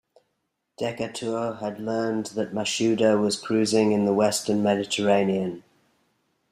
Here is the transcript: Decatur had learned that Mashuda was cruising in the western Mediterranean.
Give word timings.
Decatur 0.79 1.57
had 1.59 1.79
learned 1.79 2.25
that 2.33 2.55
Mashuda 2.55 3.21
was 3.21 3.39
cruising 3.39 3.91
in 3.91 4.05
the 4.05 4.13
western 4.15 4.63
Mediterranean. 4.63 5.63